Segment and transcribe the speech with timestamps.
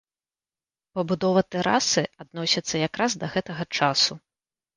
[0.95, 4.13] Пабудова тэрасы адносіцца якраз да гэтага часу.